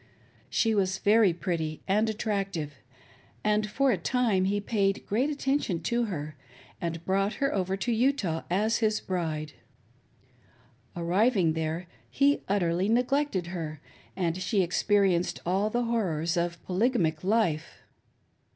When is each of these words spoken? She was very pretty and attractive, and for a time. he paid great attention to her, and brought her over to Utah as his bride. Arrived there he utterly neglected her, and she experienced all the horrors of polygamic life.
She 0.49 0.73
was 0.73 0.97
very 0.97 1.31
pretty 1.31 1.83
and 1.87 2.09
attractive, 2.09 2.73
and 3.43 3.69
for 3.69 3.91
a 3.91 3.99
time. 3.99 4.45
he 4.45 4.59
paid 4.59 5.05
great 5.05 5.29
attention 5.29 5.79
to 5.81 6.05
her, 6.05 6.35
and 6.81 7.05
brought 7.05 7.33
her 7.33 7.53
over 7.53 7.77
to 7.77 7.91
Utah 7.91 8.41
as 8.49 8.77
his 8.77 8.99
bride. 8.99 9.53
Arrived 10.95 11.53
there 11.53 11.85
he 12.09 12.41
utterly 12.49 12.89
neglected 12.89 13.45
her, 13.53 13.79
and 14.15 14.37
she 14.41 14.63
experienced 14.63 15.39
all 15.45 15.69
the 15.69 15.83
horrors 15.83 16.35
of 16.35 16.59
polygamic 16.65 17.23
life. 17.23 17.83